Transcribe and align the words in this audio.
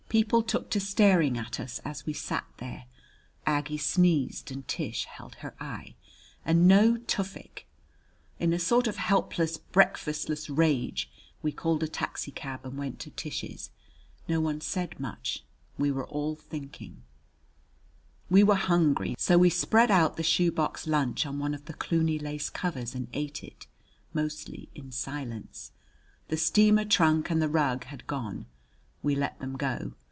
People 0.11 0.43
took 0.43 0.69
to 0.71 0.79
staring 0.81 1.37
at 1.37 1.57
us 1.57 1.79
as 1.85 2.05
we 2.05 2.11
sat 2.11 2.43
there. 2.57 2.83
Aggie 3.45 3.77
sneezed 3.77 4.51
and 4.51 4.67
Tish 4.67 5.05
held 5.05 5.35
her 5.35 5.55
eye. 5.57 5.95
And 6.45 6.67
no 6.67 6.97
Tufik! 6.97 7.65
In 8.37 8.51
a 8.51 8.59
sort 8.59 8.87
of 8.87 8.97
helpless, 8.97 9.55
breakfastless 9.57 10.49
rage 10.49 11.09
we 11.41 11.53
called 11.53 11.81
a 11.81 11.87
taxicab 11.87 12.65
and 12.65 12.77
went 12.77 12.99
to 12.99 13.09
Tish's. 13.11 13.69
No 14.27 14.41
one 14.41 14.59
said 14.59 14.99
much. 14.99 15.45
We 15.77 15.91
were 15.91 16.07
all 16.07 16.35
thinking. 16.35 17.03
We 18.29 18.43
were 18.43 18.55
hungry; 18.55 19.15
so 19.17 19.37
we 19.37 19.49
spread 19.49 19.89
out 19.89 20.17
the 20.17 20.23
shoebox 20.23 20.87
lunch 20.87 21.25
on 21.25 21.39
one 21.39 21.53
of 21.53 21.63
the 21.67 21.73
Cluny 21.73 22.19
lace 22.19 22.49
covers 22.49 22.93
and 22.93 23.07
ate 23.13 23.45
it, 23.45 23.65
mostly 24.13 24.67
in 24.75 24.91
silence. 24.91 25.71
The 26.27 26.35
steamer 26.35 26.83
trunk 26.83 27.29
and 27.29 27.41
the 27.41 27.47
rug 27.47 27.85
had 27.85 28.07
gone. 28.07 28.45
We 29.01 29.15
let 29.15 29.39
them 29.39 29.55
go. 29.55 29.93